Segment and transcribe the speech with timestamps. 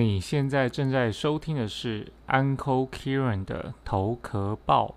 [0.00, 4.94] 你现在正在收听的是 Uncle Kieran 的头壳报。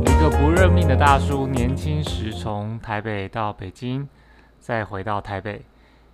[0.00, 4.08] 一个不认命的大叔，年轻时从台北到北京，
[4.58, 5.64] 再回到台北，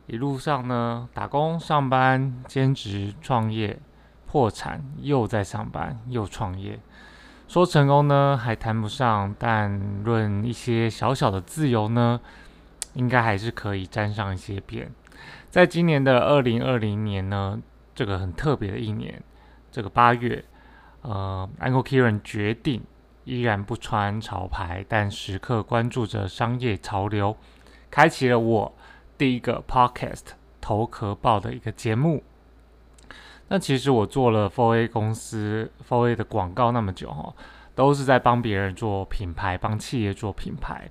[0.07, 3.81] 一路上呢，打工、上班、兼职、创业、
[4.27, 6.79] 破产，又在上班，又创业。
[7.49, 12.21] 说成功呢，还谈不上，但论一些小小的自由呢？
[12.95, 14.91] 应该还是可以沾上一些边。
[15.51, 17.61] 在今年的二零二零年呢，
[17.95, 19.23] 这个很特别的一年，
[19.71, 20.45] 这个八月，
[21.03, 22.83] 呃，Uncle Kieran 决定
[23.25, 27.37] 依然不穿潮牌，但时刻关注着商业潮流，
[27.91, 28.75] 开启了我
[29.19, 30.23] 第一个 Podcast
[30.61, 32.23] 头壳报的一个节目。
[33.49, 37.35] 那其实我做了 Four A 公司 Four A 的广告那么久哈，
[37.75, 40.89] 都是在帮别人做品牌，帮企业做品牌。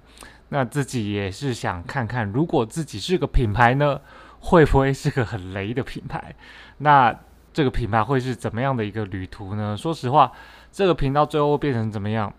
[0.49, 4.02] 那自己也是想看看，如果自己是个品牌呢，
[4.39, 6.35] 会不会是个很雷的品牌？
[6.80, 7.16] 那
[7.53, 9.75] 这个品牌会是怎么样的一个旅途呢？
[9.77, 10.31] 说实话，
[10.72, 12.33] 这个频道最后变成怎么样，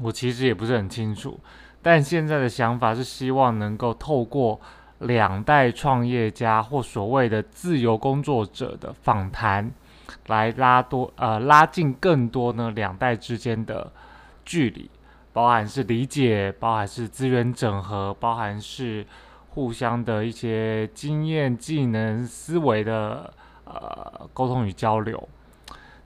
[0.00, 1.38] 我其实也不是很清楚。
[1.82, 4.60] 但现在的想法是希望能够透过
[4.98, 9.70] 两代创业家或所谓的自由工作者的访谈，
[10.26, 13.90] 来拉多呃拉近更多呢两代之间的
[14.44, 14.90] 距离。
[15.32, 19.06] 包含是理解，包含是资源整合，包含是
[19.50, 23.32] 互相的一些经验、技能、思维的
[23.64, 25.28] 呃沟通与交流。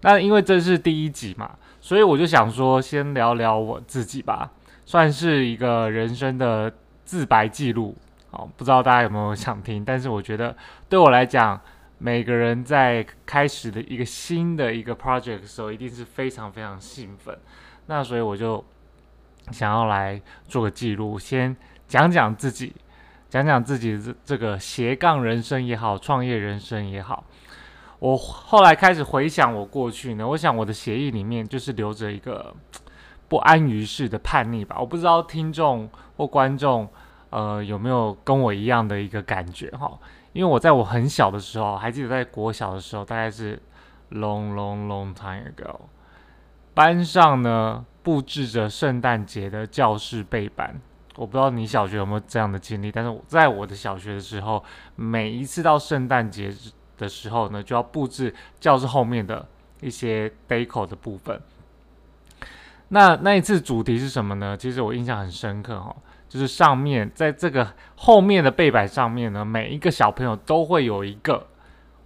[0.03, 4.51] 那因为这是第一集嘛，所以我就想说，先聊聊我自己吧，
[4.85, 6.71] 算是一个人生的
[7.05, 7.97] 自白记录。
[8.31, 9.83] 好，不知道大家有没有想听？
[9.83, 10.55] 但是我觉得
[10.91, 11.59] 对我来讲，
[11.97, 17.39] 每个人在开始的一个新的一个 project 的时候，一定是非常非常兴奋。
[17.87, 18.63] 那所以我就。
[19.51, 21.55] 想要来做个记录，先
[21.87, 22.75] 讲讲自己，
[23.29, 27.25] 讲讲自己这这个斜杠人生也好，创业人生也好。
[27.99, 32.55] 我后来开始回想我过去呢，我想我的协议里面就是留着一个
[33.29, 34.77] 不安于世的叛逆吧。
[34.79, 36.89] 我不知道听众或观众
[37.31, 39.99] 呃有没有跟我一样的一个感觉哈？
[40.33, 43.61] 因为我在我很小的时候，还记得在国小的时候，大概是
[44.11, 45.81] long long long time ago，
[46.75, 47.85] 班上呢。
[48.05, 50.79] 布置着圣诞节的教室背板，
[51.17, 54.63] 我不知道你小学有没有这样的经历，但是在我的小学的时候，
[54.95, 56.55] 每一次到圣诞节
[56.99, 59.49] 的时候呢，就要布置教室后面的
[59.81, 61.41] 一些 deco 的部分。
[62.89, 64.55] 那那一次主题是什么呢？
[64.55, 65.97] 其实我印象很深刻哈，
[66.29, 71.47] 就是上面在这个后面的背板上面呢，每一个小朋友都会有一个。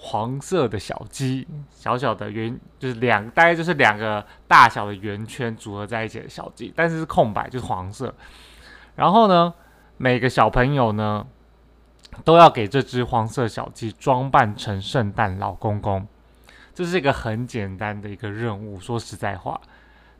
[0.00, 8.14] 黄色的小鸡，小小的圆，就是两，大概就是两个大小的圆圈组合在一起的小鸡，但是是空白，就是黄色。
[8.94, 9.52] 然后呢，
[9.96, 11.26] 每个小朋友呢，
[12.24, 16.06] 都要给这只黄色小鸡装扮成圣诞老公公。
[16.72, 19.60] 这是一个很简单的一个任务，说实在话。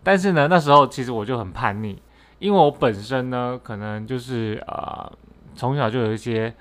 [0.02, 2.02] 但是呢，那时候其实我就很叛逆，
[2.40, 5.12] 因为我本身呢，可能就是呃，
[5.54, 6.52] 从小就有一些。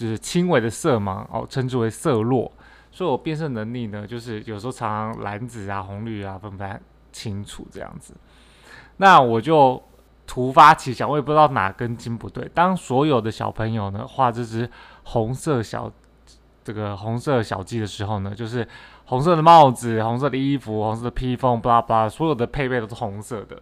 [0.00, 2.50] 就是轻微的色盲哦，称之为色弱，
[2.90, 6.80] 所以我变色能力呢，就是有时候常常蓝紫啊、红绿啊分不太
[7.12, 8.14] 清楚这样子。
[8.96, 9.82] 那我就
[10.26, 12.50] 突发奇想，我也不知道哪根筋不对。
[12.54, 14.70] 当所有的小朋友呢画这只
[15.02, 15.92] 红色小
[16.64, 18.66] 这个红色小鸡的时候呢，就是
[19.04, 23.60] 红色的帽子、红色的衣服、红色的披风，巴拉巴拉，所有的配备都是红色的。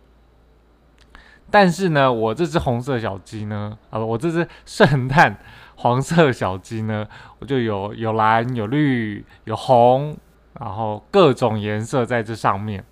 [1.50, 5.37] 但是呢，我这只红色小鸡呢，啊，我这只圣诞。
[5.80, 7.06] 黄色小鸡呢，
[7.38, 10.16] 我就有有蓝有绿有红，
[10.54, 12.84] 然后各种颜色在这上面。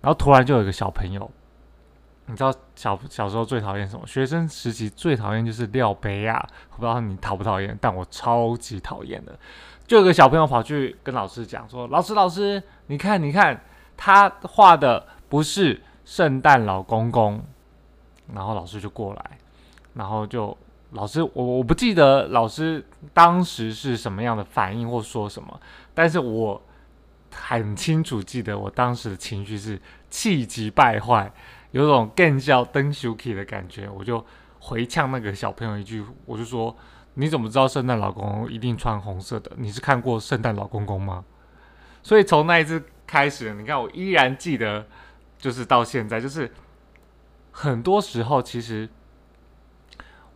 [0.00, 1.28] 然后突然就有一个小朋友，
[2.26, 4.06] 你知道小小时候最讨厌什么？
[4.06, 6.40] 学生时期最讨厌就是撂杯啊！
[6.70, 9.36] 我不知道你讨不讨厌，但我超级讨厌的。
[9.84, 13.60] 就有个小朋友跑去跟老师讲说：“老师老师，你看你看，
[13.96, 17.42] 他画的不是圣诞老公公。”
[18.32, 19.38] 然后老师就过来，
[19.94, 20.56] 然后就。
[20.92, 22.84] 老师，我我不记得老师
[23.14, 25.60] 当时是什么样的反应或说什么，
[25.94, 26.60] 但是我
[27.32, 31.32] 很清楚记得我当时的情绪是气急败坏，
[31.70, 34.24] 有种更叫登 shuki 的感觉，我就
[34.58, 36.76] 回呛那个小朋友一句，我就说
[37.14, 39.52] ：“你怎么知道圣诞老公一定穿红色的？
[39.56, 41.24] 你是看过圣诞老公公吗？”
[42.02, 44.84] 所以从那一次开始，你看我依然记得，
[45.38, 46.50] 就是到现在，就是
[47.52, 48.88] 很多时候其实。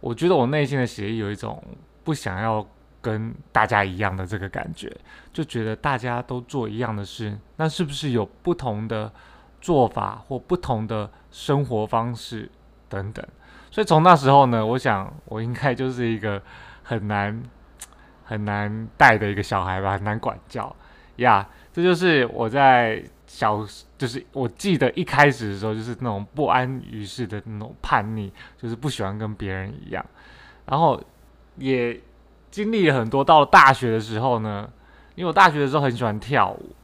[0.05, 1.65] 我觉得我内心的协议有一种
[2.05, 2.67] 不想要
[3.01, 4.95] 跟大家一样的这个感觉，
[5.33, 9.11] 就觉得大家都做一样的事，那是不是有不同的
[9.63, 12.51] 做法或不同的生活方式
[12.87, 13.27] 等等？
[13.71, 16.43] 所以从那时候呢，我想我应该就是一个
[16.83, 17.43] 很难
[18.25, 20.77] 很难带的一个小孩吧，很难管教
[21.17, 21.49] 呀。
[21.73, 23.03] 这就是我在
[23.35, 23.67] 小，
[23.99, 30.07] 就是我记得一开始的时候，就是那种不安于世的那种叛逆，就是不喜欢跟别人一样。
[30.67, 31.03] 然后
[31.57, 32.01] 也
[32.49, 34.71] 经历了很多，到了大学的时候呢，
[35.17, 36.77] 因为我大学的时候很喜欢跳舞，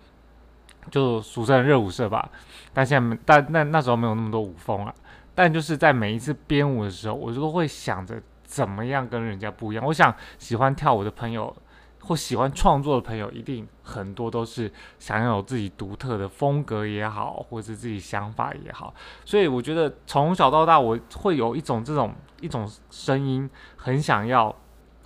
[0.91, 2.29] 就俗称热舞社吧。
[2.73, 4.93] 但现在没，但那那时候没有那么多舞风啊。
[5.37, 9.87] 但就是在每一次编舞的时候，我都会想着怎么样跟人家不一样。
[9.87, 11.57] 我想喜欢跳舞的朋友。
[12.03, 18.93] 或喜欢创作的朋友，一定很多都是想要有自己独特的风格也好，或者自己想法也好。
[19.25, 24.55] 所以我觉得从小到大，我会有一种这种一种声音，很想要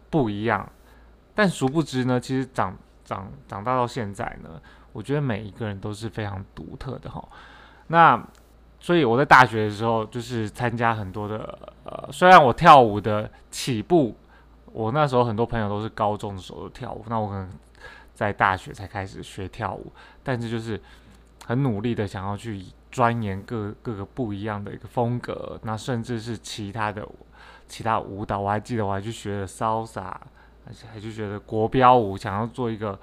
[0.08, 0.70] 不一样。
[1.34, 4.50] 但殊不知呢，其实长长长大到现在呢，
[4.92, 7.28] 我觉得每一个人都是非常独特的哈。
[7.88, 8.24] 那
[8.78, 14.16] 所以我在大学的时候，就是参加很多的呃，虽然我跳舞的起步。
[14.74, 17.48] 我那时候很多朋友都是高中的时候跳舞，那我可能
[18.12, 19.92] 在大学才开始学跳舞，
[20.24, 20.80] 但是就是
[21.46, 22.60] 很努力的想要去
[22.90, 27.06] 钻研各各个不一样的一个风格，那甚至是其他的
[27.68, 30.12] 其他舞蹈，我还记得我还去学了 salsa，
[30.66, 32.98] 而且还去学了国标舞，想要做一个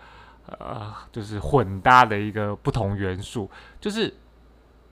[0.47, 4.13] 呃就是混搭的一个不同元素，就是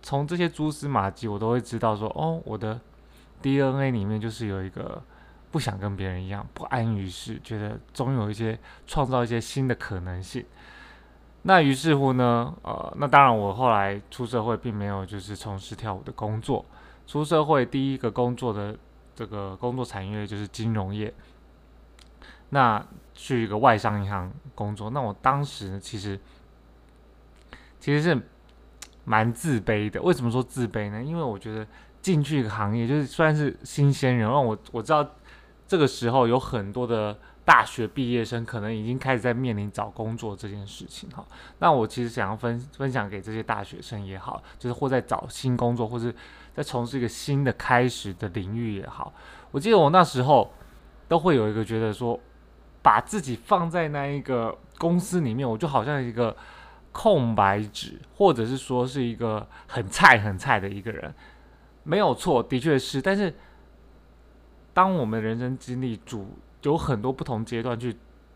[0.02, 2.80] 从这些蛛丝马迹，我都会知道说，哦，我的
[3.42, 5.04] DNA 里面就是有一个。
[5.52, 10.46] 不想跟别人一样，不安于世，觉得总有一些创造一些新的可能性。
[11.42, 16.64] 那于是乎呢，呃，那当然我后来出社会，并没有就是从事跳舞的工作。
[17.08, 18.78] 出社会第一个工作的
[19.16, 21.12] 这个工作产业就是金融业。
[22.50, 22.86] 那
[23.16, 26.20] 去一个外商银行工作，那我当时其实
[27.80, 28.22] 其实是
[29.06, 30.00] 蛮自卑的。
[30.02, 31.02] 为什么说自卑呢？
[31.02, 31.66] 因为我觉得
[32.02, 35.10] 进去一个行业，就是虽然是新鲜人，让我我知道。
[35.70, 41.24] 这个时候有很多的大学毕业生可能已经开始在面临找工作这件事情哈。
[41.60, 46.12] 那我其实想要分分享给这些大学生也好，就是或在找新工作，或是
[46.56, 49.14] 在从事一个新的开始的领域也好。
[49.52, 50.52] 我记得我那时候
[51.08, 52.20] 都会有一个觉得说，
[52.82, 56.36] 把自己放在那一个公司里面，我就好像一个
[56.92, 61.14] 空白纸，或者是说是一个很菜很菜的一个人。
[61.84, 63.32] 没有错，的确是，但是。
[64.80, 66.26] 当我们人生经历组
[66.62, 67.94] 有很多不同阶段去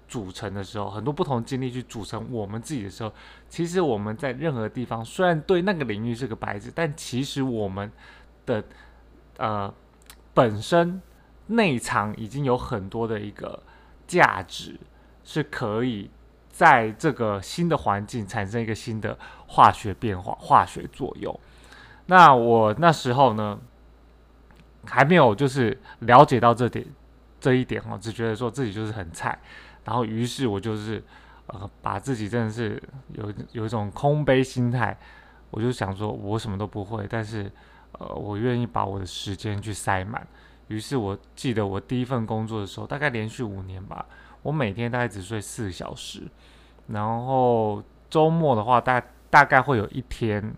[0.09, 3.09] 组成的时候，很多不同经历去组成我们自己的时候，
[3.47, 7.89] 其实我们在任何地方，虽然对那个领域是个白纸，但其实我们
[8.45, 8.61] 的
[9.37, 9.73] 呃
[10.33, 11.01] 本身
[11.47, 13.63] 内藏已经有很多的一个
[14.05, 14.77] 价值，
[15.23, 16.11] 是可以
[16.49, 19.17] 在这个新的环境产生一个新的
[19.47, 21.39] 化学变化、化学作用。
[22.07, 23.61] 那我那时候呢？
[24.85, 26.85] 还没有就是了解到这点
[27.39, 29.37] 这一点哦，只觉得说自己就是很菜，
[29.85, 31.01] 然后于是我就是
[31.47, 32.81] 呃把自己真的是
[33.13, 34.97] 有有一种空杯心态，
[35.51, 37.49] 我就想说我什么都不会，但是
[37.93, 40.25] 呃我愿意把我的时间去塞满。
[40.67, 44.05] 于是我记得我第一份工作的时候，大概连续五年吧，
[44.41, 46.21] 我每天大概只睡四小时，
[46.87, 50.53] 然后周末的话大大概会有一天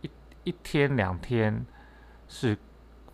[0.00, 0.10] 一
[0.44, 1.64] 一天两天
[2.26, 2.58] 是。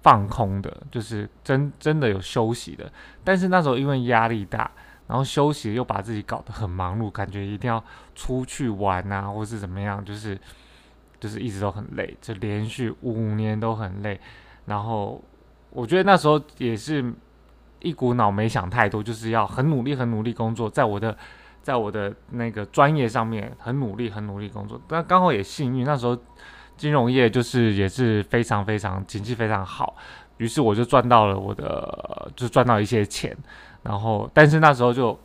[0.09, 2.91] 放空的，就是真真的有休息的，
[3.23, 4.71] 但是那时候因为压力大，
[5.07, 10.41] 然后休息又把自己搞得很忙碌，感觉一定要出去玩啊，或是怎么样，就是
[11.21, 14.19] 就是一直都很累，就连续五年都很累。
[14.65, 15.23] 然后
[15.69, 17.13] 我觉得那时候也是
[17.81, 21.15] 一股脑没想太多，就是要很努力很努力工作，在我的
[21.61, 26.17] 在我的那个专业上面很努力很努力工作，但刚好也幸运那时候。
[26.79, 29.97] 金融业就是也是非常非常经济非常好，
[30.37, 33.37] 于是我就赚到了我的，就赚到一些钱，
[33.83, 35.19] 然后但是那时候就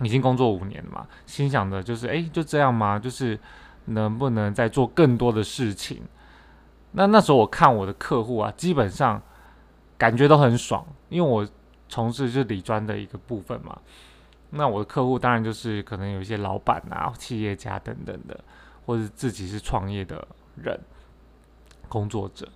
[0.00, 2.98] 已经工作五年了嘛，心想的就是哎就这样吗？
[2.98, 3.38] 就是
[3.86, 6.02] 能不能再做更多的事情？
[6.92, 9.22] 那那时候我看我的客户啊，基本上
[9.96, 11.48] 感觉都很爽，因为我
[11.88, 13.78] 从事是理专的一个部分嘛，
[14.50, 18.38] 那我的客户当然就是可能有一些老板啊、企业家等等的，
[18.84, 20.26] 或者自己是创业的。
[20.62, 20.78] 人
[21.88, 22.48] 工作者，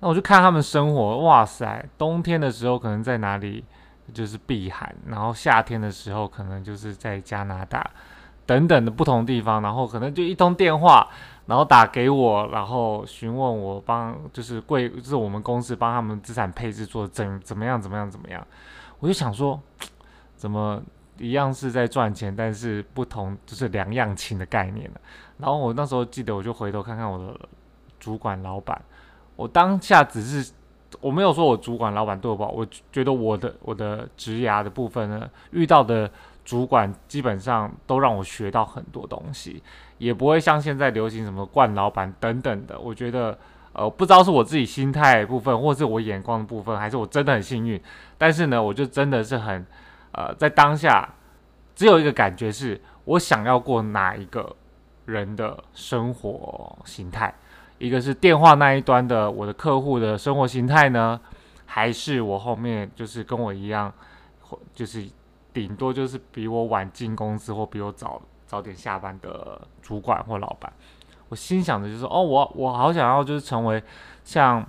[0.00, 1.84] 那我就看他们生活，哇塞！
[1.96, 3.64] 冬天的时候可能在哪里
[4.12, 7.90] 就是避寒，然后夏天的时候可能就是在加拿大
[8.46, 11.08] 等等的不同地方，然后可能就一通电话，
[11.46, 18.46] 然后打给我，然后询问我帮就是贵就是我们公司帮他们资产配置做怎怎么样怎么样怎么样，
[19.00, 19.60] 我就想说，
[20.36, 20.82] 怎么
[21.18, 25.00] 一样是在赚钱，但是不同就是两样情的概念了？
[25.38, 27.38] 然后我那时候记得，我就回头看看我的
[28.00, 28.80] 主管老板，
[29.36, 30.52] 我当下只是
[31.00, 36.10] 我没有说我主管老板对我不好，我觉得我的我的职涯的部分呢，遇到的
[36.44, 39.62] 主管基本上都让我学到很多东西，
[39.98, 42.78] 也不会像现在流行什么惯老板等等的。
[42.80, 43.38] 我觉得
[43.74, 47.80] 呃，不知道是我自己心态部分，或是我眼光的部分，还是我真的很幸运。
[48.16, 49.64] 但是呢，我就真的是很
[50.12, 51.08] 呃，在当下
[51.74, 54.54] 只有一个感觉是，我想要过哪一个
[55.04, 57.34] 人的生活形态。
[57.78, 61.20] 一个是电话那一端的我的客户的生活形态呢，
[61.64, 63.92] 还是我后面就是跟我一样，
[64.74, 65.08] 就是
[65.52, 70.72] 顶多就是比我晚进公司或比我早早点下班的主管或老板。
[71.28, 73.80] 我心想的就是哦，我我好想要就是成为
[74.24, 74.66] 像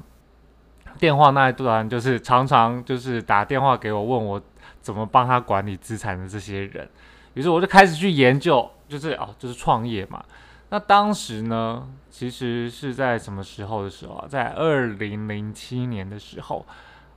[0.99, 4.41] 电话那一端，就是常常就是打电话给我问我
[4.81, 6.89] 怎么帮他管理资产的这些人。
[7.33, 10.23] 于是我就开始去研究，就是哦，就是创业嘛。
[10.69, 14.27] 那当时呢，其实是在什么时候的时候啊？
[14.27, 16.65] 在二零零七年的时候，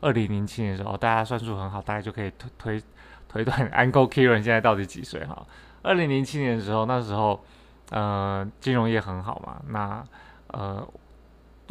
[0.00, 2.82] 二零零七年的时候，大家算数很好，大家就可以推推
[3.28, 5.46] 推断 Uncle Kieran 现在到底几岁哈？
[5.82, 7.44] 二零零七年的时候，那时候
[7.90, 10.04] 呃金融业很好嘛，那
[10.48, 10.86] 呃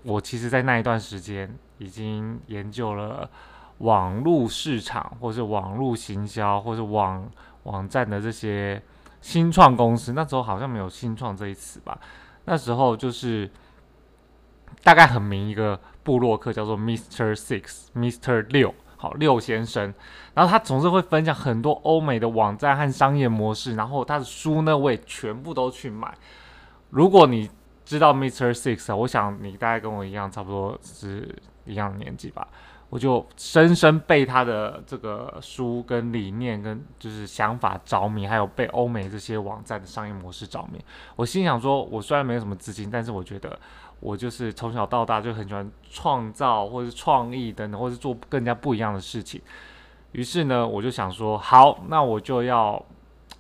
[0.04, 3.30] 我其实，在那一段时间已经研究了
[3.82, 7.30] 网络市场，或是网络行销，或是网
[7.64, 8.82] 网站的这些。
[9.24, 11.96] 新创公司那时候好像没有“新创”这一词吧？
[12.46, 13.48] 那时候就是
[14.84, 19.94] 大概很明一个布洛克叫做 Mister Six，Mister 六，好六先生。
[20.34, 26.12] 然后他总是会分享很多欧美的网站和商业模式，然后他的书呢我也全部都去买。
[26.90, 27.48] 如果你
[27.86, 32.48] 知道 Mister Six，我想你大概跟我一样，差不多是一样的年纪吧。
[32.92, 40.78] 我就深深被他的这个书跟理念跟就是想法着迷，还有被欧美这些网站的商业模式着迷。
[41.16, 43.58] 我心想说，我虽然没有什么资金，但是我觉得
[44.02, 49.42] 我就是从小到大就很喜欢创造或者创意等等，或者做更加不一样的事情。
[50.12, 52.86] 于是呢，我就想说，好，那我就要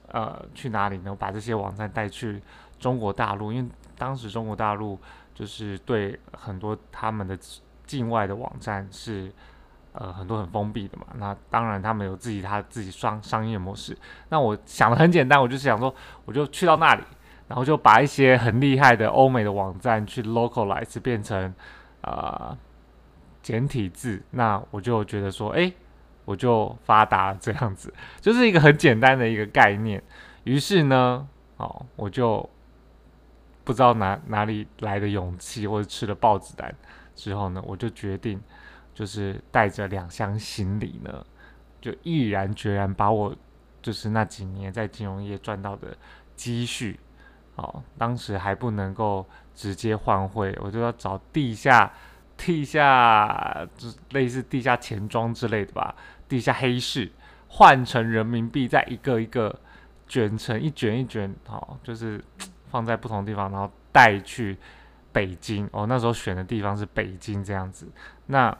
[0.07, 1.13] 呃去哪里呢？
[1.13, 2.41] 把这些网站带去
[2.79, 4.97] 中国大陆，因为当时中国大陆
[5.35, 7.37] 就是对很多他们的。
[7.91, 9.29] 境外的网站是
[9.91, 13.97] 呃很多很封闭的嘛，那当然他们有自己他自己商商业模式。
[14.29, 15.93] 那我想的很简单，我就是想说，
[16.23, 17.03] 我就去到那里，
[17.49, 21.53] 然后就把一些很厉害的欧美的网站去 localize 变成
[21.99, 22.57] 呃
[23.41, 25.69] 简体字，那我就觉得说，哎，
[26.23, 30.01] 我就发达这样子，就是一个很简单的一个概念。
[30.45, 32.49] 于是呢，哦，我就
[33.65, 36.73] 不知道哪哪里来的勇气，或者吃了豹子胆。
[37.21, 38.41] 之后呢，我就决定，
[38.95, 41.23] 就是带着两箱行李呢，
[41.79, 43.35] 就毅然决然把我
[43.79, 45.95] 就是那几年在金融业赚到的
[46.35, 46.99] 积蓄，
[47.57, 49.23] 哦，当时还不能够
[49.53, 51.93] 直接换汇，我就要找地下
[52.35, 55.95] 地下，就类似地下钱庄之类的吧，
[56.27, 57.11] 地下黑市
[57.49, 59.59] 换成人民币，再一个一个
[60.07, 62.19] 卷成一卷一卷，好，就是
[62.71, 64.57] 放在不同地方，然后带去。
[65.11, 67.87] 北京哦，那时候选的地方是北京这样子，
[68.27, 68.55] 那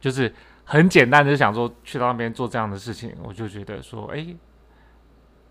[0.00, 0.32] 就是
[0.64, 4.34] 很简单的想说去到那边做这样的事情，我就觉得说，哎，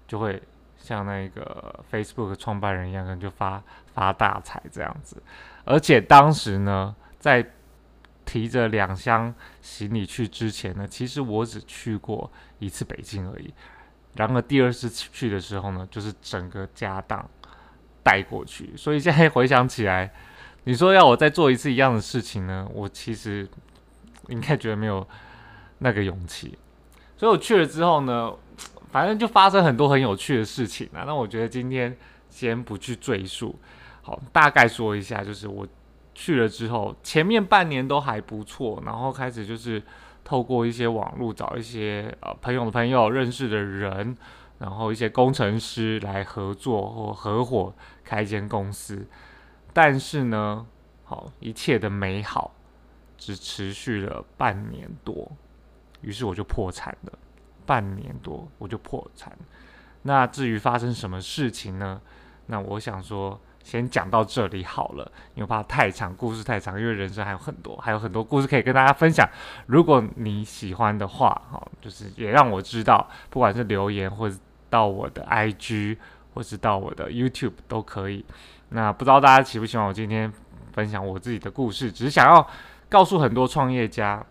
[0.07, 0.41] 就会
[0.77, 3.61] 像那个 Facebook 创办人一样，可能就发
[3.93, 5.21] 发大财这样子。
[5.65, 7.45] 而且当时呢，在
[8.23, 13.53] 提着两箱行李去之前呢，其实我只去过一次北京而已。
[14.15, 17.29] 然而第二次去的时候呢，就是整个家当。
[18.05, 20.13] 带过去，所以现在回想起来，
[20.65, 22.67] 你说要我再做一次一样的事情呢？
[22.71, 23.47] 我其实
[24.27, 25.05] 应该觉得没有
[25.79, 26.55] 那个勇气。
[27.17, 28.31] 所以我去了之后呢，
[28.91, 31.01] 反正就发生很多很有趣的事情啊。
[31.07, 31.97] 那我觉得今天
[32.29, 33.57] 先不去赘述，
[34.03, 35.67] 好，大概说一下，就是我
[36.13, 39.81] 去了之后，前面半年都还不错，然后开始就是
[40.23, 44.15] 透过一些网络找一些呃朋友的朋友认识的人。
[44.57, 49.07] 然后一些工程师来合作或合伙开一间公司，
[49.73, 50.65] 但是呢，
[51.03, 52.53] 好一切的美好
[53.17, 55.31] 只持续了半年多，
[56.01, 57.13] 于是我就破产了。
[57.65, 59.35] 半年多我就破产。
[60.03, 61.99] 那至于发生什么事情呢？
[62.45, 69.27] 那我想说，先讲到这里好了，因为怕太长，故事太长，因为人生还有很多，还有很多故事可以跟大家分享。
[69.65, 74.35] 如果你喜欢的话，哈，就是也让我知道，不管是留言或者。
[74.67, 75.95] 到我的 IG
[76.33, 78.25] 或是到我的 YouTube 都可以。
[78.69, 80.29] 那不知道大家喜不喜欢我今天
[80.73, 81.89] 分享我自己的故事？
[81.89, 82.45] 只是想要
[82.89, 84.25] 告诉很多创业家，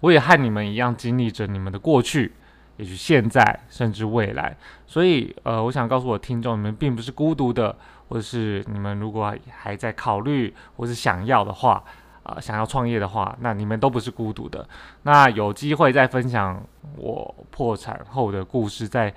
[0.00, 2.32] 我也和你们一样经历着你们的过去，
[2.78, 4.56] 也许现在甚至未来。
[4.88, 7.76] 所以，呃，我想告诉我听众，你们并不是孤独的，
[8.12, 11.82] 或者是你们如果还在考虑或是想要的话，
[12.24, 14.68] 啊想要创业的话，那你们都不是孤独的。
[15.04, 16.62] 那有机会再分享
[16.98, 19.14] 我破产后的故事，在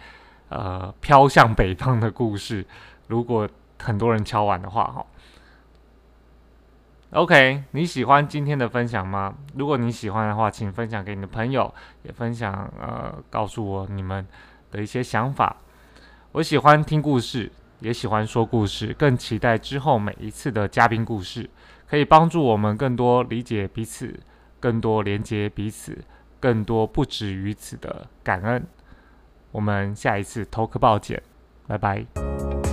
[0.47, 2.65] 呃飘向北方的故事。
[3.07, 3.45] 如果
[3.77, 5.05] 很多人敲完的话，哈。
[7.09, 9.35] OK，你喜欢今天的分享吗？
[9.55, 11.73] 如果你喜欢的话，请分享给你的朋友，
[12.03, 14.25] 也分享呃，告诉我你们
[14.71, 15.57] 的一些想法。
[16.31, 21.49] 我喜欢听故事，也喜欢说故事，更期待之后每一次的嘉宾故事，
[21.87, 24.19] 可以帮助我们更多理解彼此，
[24.59, 25.97] 更多连接彼此，
[26.39, 28.65] 更多不止于此的感恩。
[29.51, 31.21] 我们下一次 Talk 报见，
[31.67, 32.64] 拜拜。